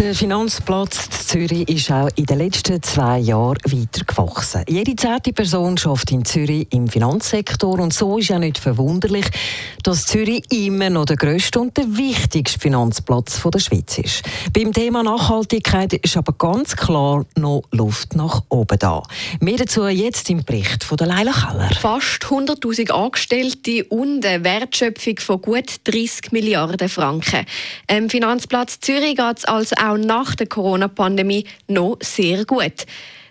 Der 0.00 0.14
Finanzplatz 0.14 1.08
in 1.08 1.12
Zürich 1.12 1.68
ist 1.68 1.92
auch 1.92 2.08
in 2.16 2.24
den 2.24 2.38
letzten 2.38 2.82
zwei 2.82 3.18
Jahren 3.18 3.58
weiter 3.66 4.02
gewachsen. 4.06 4.64
Jede 4.66 4.96
zehnte 4.96 5.34
Person 5.34 5.76
schafft 5.76 6.10
in 6.10 6.24
Zürich 6.24 6.66
im 6.70 6.88
Finanzsektor 6.88 7.78
und 7.78 7.92
so 7.92 8.16
ist 8.16 8.28
ja 8.28 8.38
nicht 8.38 8.56
verwunderlich, 8.56 9.26
dass 9.82 10.06
Zürich 10.06 10.42
immer 10.50 10.88
noch 10.88 11.04
der 11.04 11.16
grösste 11.16 11.60
und 11.60 11.76
der 11.76 11.84
wichtigste 11.98 12.58
Finanzplatz 12.58 13.42
der 13.42 13.58
Schweiz 13.58 13.98
ist. 13.98 14.22
Beim 14.54 14.72
Thema 14.72 15.02
Nachhaltigkeit 15.02 15.92
ist 15.92 16.16
aber 16.16 16.32
ganz 16.32 16.74
klar 16.76 17.26
noch 17.36 17.64
Luft 17.70 18.16
nach 18.16 18.42
oben 18.48 18.78
da. 18.78 19.02
Mehr 19.40 19.58
dazu 19.58 19.86
jetzt 19.86 20.30
im 20.30 20.42
Bericht 20.44 20.82
von 20.82 20.96
der 20.96 21.08
Leila 21.08 21.32
Keller. 21.32 21.70
Fast 21.78 22.24
100.000 22.24 22.90
Angestellte 22.90 23.84
und 23.84 24.24
eine 24.24 24.44
Wertschöpfung 24.44 25.18
von 25.18 25.42
gut 25.42 25.74
30 25.84 26.32
Milliarden 26.32 26.88
Franken. 26.88 27.44
Im 27.86 28.08
Finanzplatz 28.08 28.80
Zürich 28.80 29.16
geht 29.16 29.38
es 29.38 29.44
also 29.44 29.76
auch 29.76 29.89
nach 29.96 30.34
der 30.34 30.46
Corona-Pandemie 30.46 31.44
noch 31.68 31.96
sehr 32.00 32.44
gut. 32.44 32.86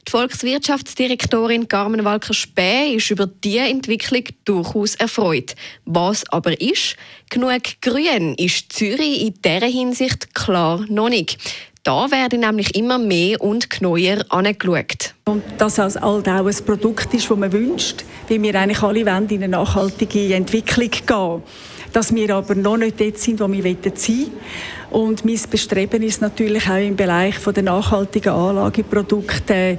Die 0.08 0.12
Volkswirtschaftsdirektorin 0.12 1.68
Carmen 1.68 2.04
Walker-Späh 2.04 2.96
ist 2.96 3.12
über 3.12 3.28
diese 3.28 3.68
Entwicklung 3.68 4.24
durchaus 4.44 4.96
erfreut. 4.96 5.54
Was 5.86 6.24
aber 6.32 6.60
ist, 6.60 6.96
genug 7.30 7.62
grün 7.82 8.34
ist 8.36 8.74
Zürich 8.74 9.22
in 9.22 9.34
dieser 9.46 9.68
Hinsicht 9.68 10.34
klar 10.34 10.84
noch 10.90 11.10
nicht. 11.10 11.38
Da 11.84 12.10
werden 12.12 12.42
nämlich 12.42 12.76
immer 12.76 12.98
mehr 12.98 13.40
und 13.40 13.70
genauer 13.70 14.26
angeschaut. 14.30 15.14
Und 15.26 15.44
dass 15.58 15.78
es 15.78 15.96
halt 15.96 16.28
auch 16.28 16.46
ein 16.46 16.66
Produkt 16.66 17.14
ist, 17.14 17.30
das 17.30 17.38
man 17.38 17.52
wünscht, 17.52 18.04
weil 18.28 18.42
wir 18.42 18.56
eigentlich 18.56 18.82
alle 18.82 19.06
wollen 19.06 19.30
in 19.30 19.44
eine 19.44 19.50
nachhaltige 19.50 20.34
Entwicklung 20.34 20.90
gehen 20.90 21.44
dass 21.94 22.14
wir 22.14 22.36
aber 22.36 22.56
noch 22.56 22.78
nicht 22.78 23.00
dort 23.00 23.18
sind, 23.18 23.40
wo 23.40 23.52
wir 23.52 23.64
sein 23.64 23.78
wollen. 23.84 24.32
Und 24.92 25.26
mein 25.26 25.40
Bestreben 25.50 26.02
ist 26.04 26.22
natürlich 26.22 26.70
auch 26.70 26.78
im 26.78 26.96
Bereich 26.96 27.36
der 27.40 27.64
nachhaltigen 27.64 28.34
Anlageprodukte 28.34 29.78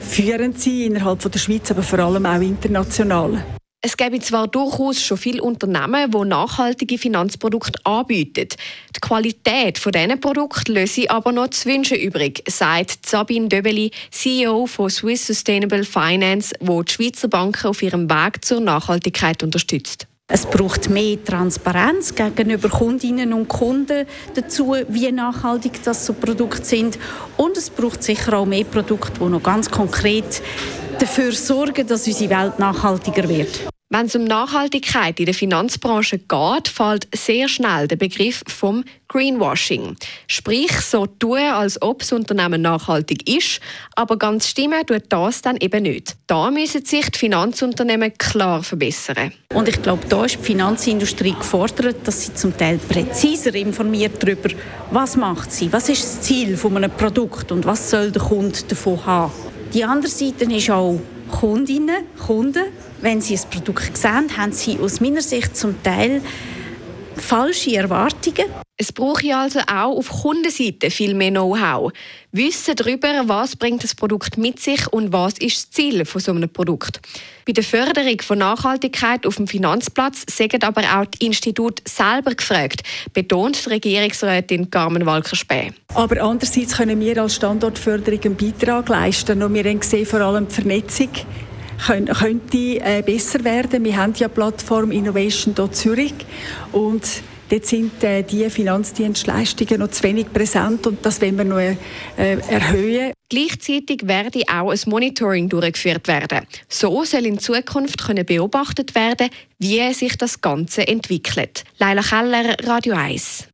führend 0.00 0.58
zu 0.58 0.70
sein, 0.70 0.80
innerhalb 0.80 1.30
der 1.30 1.38
Schweiz, 1.38 1.70
aber 1.70 1.82
vor 1.82 1.98
allem 1.98 2.26
auch 2.26 2.40
international. 2.40 3.42
Es 3.82 3.96
gibt 3.96 4.24
zwar 4.24 4.48
durchaus 4.48 5.00
schon 5.00 5.16
viele 5.16 5.42
Unternehmen, 5.42 6.10
die 6.10 6.28
nachhaltige 6.28 6.98
Finanzprodukte 6.98 7.78
anbieten. 7.84 8.48
Die 8.96 9.00
Qualität 9.00 9.80
dieser 9.84 10.16
Produkte 10.16 10.72
löse 10.72 11.08
aber 11.08 11.30
noch 11.30 11.50
zu 11.50 11.68
wünschen 11.68 11.98
übrig, 11.98 12.42
sagt 12.48 13.06
Sabine 13.06 13.48
Döbeli, 13.48 13.92
CEO 14.10 14.66
von 14.66 14.90
Swiss 14.90 15.28
Sustainable 15.28 15.84
Finance, 15.84 16.52
wo 16.58 16.82
die 16.82 16.92
Schweizer 16.92 17.28
Banken 17.28 17.68
auf 17.68 17.80
ihrem 17.80 18.10
Weg 18.10 18.44
zur 18.44 18.60
Nachhaltigkeit 18.60 19.44
unterstützt. 19.44 20.08
Es 20.28 20.44
braucht 20.44 20.90
mehr 20.90 21.24
Transparenz 21.24 22.12
gegenüber 22.12 22.68
Kundinnen 22.68 23.32
und 23.32 23.46
Kunden 23.46 24.06
dazu, 24.34 24.74
wie 24.88 25.12
nachhaltig 25.12 25.82
das 25.84 26.04
so 26.04 26.14
Produkte 26.14 26.64
sind. 26.64 26.98
Und 27.36 27.56
es 27.56 27.70
braucht 27.70 28.02
sicher 28.02 28.36
auch 28.36 28.44
mehr 28.44 28.64
Produkte, 28.64 29.20
die 29.20 29.24
noch 29.24 29.42
ganz 29.42 29.70
konkret 29.70 30.42
dafür 30.98 31.30
sorgen, 31.30 31.86
dass 31.86 32.08
unsere 32.08 32.30
Welt 32.30 32.58
nachhaltiger 32.58 33.28
wird. 33.28 33.68
Wenn 33.88 34.06
es 34.06 34.16
um 34.16 34.24
Nachhaltigkeit 34.24 35.20
in 35.20 35.26
der 35.26 35.34
Finanzbranche 35.34 36.18
geht, 36.18 36.66
fällt 36.66 37.06
sehr 37.14 37.46
schnell 37.46 37.86
der 37.86 37.94
Begriff 37.94 38.42
vom 38.48 38.82
Greenwashing. 39.06 39.96
Sprich, 40.26 40.72
so 40.80 41.06
tun, 41.06 41.38
als 41.38 41.80
ob 41.80 42.00
das 42.00 42.10
Unternehmen 42.10 42.62
nachhaltig 42.62 43.28
ist, 43.28 43.60
aber 43.94 44.18
ganz 44.18 44.48
stimmen 44.48 44.84
tut 44.84 45.04
das 45.10 45.40
dann 45.40 45.56
eben 45.58 45.84
nicht. 45.84 46.16
Da 46.26 46.50
müssen 46.50 46.84
sich 46.84 47.08
die 47.10 47.18
Finanzunternehmen 47.20 48.12
klar 48.18 48.64
verbessern. 48.64 49.30
Und 49.54 49.68
ich 49.68 49.80
glaube, 49.80 50.04
da 50.08 50.24
ist 50.24 50.38
die 50.40 50.42
Finanzindustrie 50.42 51.34
gefordert, 51.38 51.98
dass 52.08 52.26
sie 52.26 52.34
zum 52.34 52.56
Teil 52.56 52.78
präziser 52.78 53.54
informiert 53.54 54.20
darüber, 54.20 54.48
was 54.90 55.16
macht 55.16 55.52
sie, 55.52 55.72
was 55.72 55.88
ist 55.88 56.02
das 56.02 56.22
Ziel 56.22 56.56
von 56.56 56.76
einem 56.76 56.90
Produkt 56.90 57.52
und 57.52 57.64
was 57.64 57.88
soll 57.88 58.10
der 58.10 58.22
Kunde 58.22 58.58
davon 58.66 59.06
haben. 59.06 59.32
Die 59.72 59.84
andere 59.84 60.10
Seite 60.10 60.44
ist 60.52 60.70
auch 60.70 60.98
Kundinnen, 61.38 62.04
Kunden, 62.18 62.64
wenn 63.02 63.20
sie 63.20 63.36
ein 63.36 63.50
Produkt 63.50 63.98
sehen, 63.98 64.38
haben 64.38 64.52
sie 64.52 64.78
aus 64.80 65.02
meiner 65.02 65.20
Sicht 65.20 65.54
zum 65.54 65.82
Teil 65.82 66.22
falsche 67.16 67.76
Erwartungen. 67.76 68.46
Es 68.76 68.92
brauche 68.92 69.34
also 69.34 69.60
auch 69.60 69.96
auf 69.96 70.22
Kundenseite 70.22 70.90
viel 70.90 71.14
mehr 71.14 71.30
Know-how. 71.30 71.92
Wissen 72.32 72.76
darüber, 72.76 73.22
was 73.26 73.56
bringt 73.56 73.82
das 73.82 73.94
Produkt 73.94 74.36
mit 74.36 74.60
sich 74.60 74.86
und 74.92 75.12
was 75.12 75.38
ist 75.38 75.56
das 75.56 75.70
Ziel 75.70 76.04
von 76.04 76.20
so 76.20 76.32
einem 76.32 76.50
Produkt. 76.50 77.00
Bei 77.46 77.52
der 77.52 77.64
Förderung 77.64 78.20
von 78.20 78.38
Nachhaltigkeit 78.38 79.26
auf 79.26 79.36
dem 79.36 79.46
Finanzplatz 79.46 80.24
sind 80.28 80.62
aber 80.62 80.82
auch 80.82 81.06
die 81.06 81.26
Institute 81.26 81.82
selber 81.88 82.34
gefragt, 82.34 82.82
betont 83.14 83.64
die 83.64 83.70
Regierungsrätin 83.70 84.68
Carmen 84.68 85.06
Walker-Späh. 85.06 85.72
Aber 85.94 86.20
andererseits 86.22 86.76
können 86.76 87.00
wir 87.00 87.22
als 87.22 87.36
Standortförderung 87.36 88.20
einen 88.24 88.36
Beitrag 88.36 88.88
leisten 88.88 89.42
und 89.42 89.54
wir 89.54 89.64
haben 89.64 89.80
gesehen, 89.80 90.04
vor 90.04 90.20
allem 90.20 90.48
die 90.48 90.54
Vernetzung 90.54 91.10
könnte 91.78 92.56
äh, 92.56 93.02
besser 93.04 93.44
werden. 93.44 93.84
Wir 93.84 93.96
haben 93.96 94.14
ja 94.16 94.28
Plattform 94.28 94.90
Innovation 94.90 95.54
Zürich 95.72 96.14
und 96.72 97.02
Dort 97.48 97.64
sind 97.64 98.02
äh, 98.02 98.22
die 98.22 98.50
Finanzdienstleistungen 98.50 99.78
noch 99.78 99.90
zu 99.90 100.02
wenig 100.02 100.32
präsent 100.32 100.86
und 100.86 101.06
das 101.06 101.20
wollen 101.22 101.38
wir 101.38 101.44
noch 101.44 101.58
äh, 101.58 101.76
erhöhen. 102.16 103.12
Gleichzeitig 103.28 104.00
werde 104.04 104.42
auch 104.52 104.70
ein 104.70 104.80
Monitoring 104.86 105.48
durchgeführt 105.48 106.08
werden. 106.08 106.40
So 106.68 107.04
soll 107.04 107.26
in 107.26 107.38
Zukunft 107.38 108.04
können 108.04 108.26
beobachtet 108.26 108.94
werden, 108.94 109.30
wie 109.58 109.92
sich 109.92 110.16
das 110.18 110.40
Ganze 110.40 110.88
entwickelt. 110.88 111.64
Leila 111.78 112.02
Keller, 112.02 112.56
Radio 112.64 112.94
1. 112.94 113.48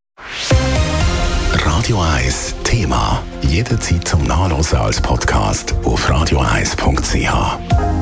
Radio 1.53 2.01
1 2.01 2.55
Thema. 2.65 3.23
Jederzeit 3.43 4.09
zum 4.09 4.25
Nachlesen 4.25 4.79
als 4.79 5.01
Podcast 5.01 5.75
auf 5.85 6.09
radio1.ch. 6.11 8.02